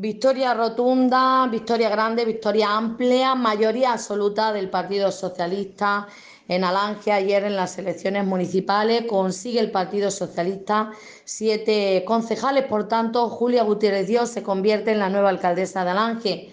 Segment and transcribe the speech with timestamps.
[0.00, 6.06] Victoria rotunda, victoria grande, victoria amplia, mayoría absoluta del Partido Socialista
[6.46, 9.06] en Alange ayer en las elecciones municipales.
[9.08, 10.92] Consigue el Partido Socialista
[11.24, 16.52] siete concejales, por tanto, Julia Gutiérrez Dios se convierte en la nueva alcaldesa de Alange.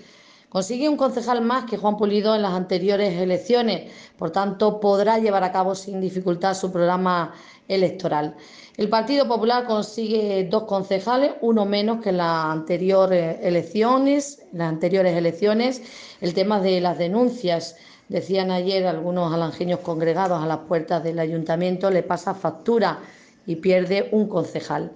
[0.56, 5.44] Consigue un concejal más que Juan Pulido en las anteriores elecciones, por tanto podrá llevar
[5.44, 7.34] a cabo sin dificultad su programa
[7.68, 8.38] electoral.
[8.78, 15.18] El Partido Popular consigue dos concejales, uno menos que en las anteriores elecciones, las anteriores
[15.18, 15.82] elecciones.
[16.22, 17.76] El tema de las denuncias,
[18.08, 23.00] decían ayer algunos alangeños congregados a las puertas del ayuntamiento, le pasa factura
[23.46, 24.94] y pierde un concejal.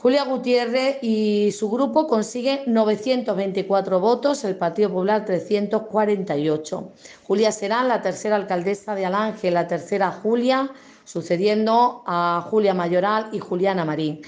[0.00, 6.92] Julia Gutiérrez y su grupo consiguen 924 votos, el Partido Popular 348.
[7.24, 10.70] Julia será la tercera alcaldesa de Alange, la tercera Julia,
[11.04, 14.20] sucediendo a Julia Mayoral y Juliana Marín.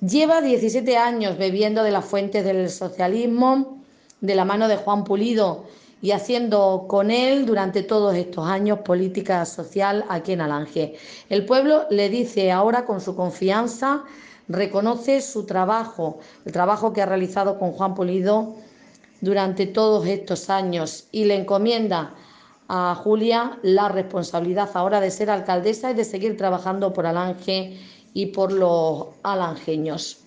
[0.00, 3.82] Lleva 17 años bebiendo de las fuentes del socialismo
[4.20, 5.64] de la mano de Juan Pulido
[6.00, 10.94] y haciendo con él durante todos estos años política social aquí en Alange.
[11.28, 14.04] El pueblo le dice ahora con su confianza
[14.48, 18.54] reconoce su trabajo, el trabajo que ha realizado con Juan Pulido
[19.20, 22.14] durante todos estos años y le encomienda
[22.68, 27.78] a Julia la responsabilidad ahora de ser alcaldesa y de seguir trabajando por Alange
[28.14, 30.24] y por los alangeños.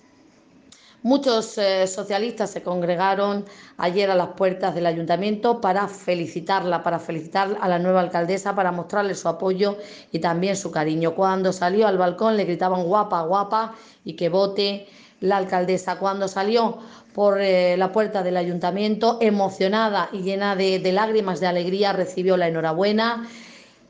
[1.06, 3.44] Muchos eh, socialistas se congregaron
[3.76, 8.72] ayer a las puertas del ayuntamiento para felicitarla, para felicitar a la nueva alcaldesa, para
[8.72, 9.78] mostrarle su apoyo
[10.10, 11.14] y también su cariño.
[11.14, 14.88] Cuando salió al balcón le gritaban guapa, guapa y que vote
[15.20, 16.00] la alcaldesa.
[16.00, 16.78] Cuando salió
[17.14, 22.36] por eh, la puerta del ayuntamiento, emocionada y llena de, de lágrimas de alegría, recibió
[22.36, 23.28] la enhorabuena,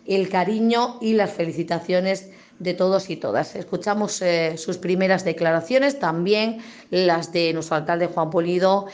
[0.06, 2.28] el cariño y las felicitaciones
[2.59, 3.57] de todos y todas.
[3.57, 6.59] Escuchamos eh, sus primeras declaraciones, también
[6.91, 8.87] las de nuestro alcalde Juan Polido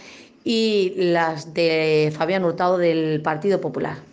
[0.45, 4.12] y las de Fabián Hurtado del Partido Popular.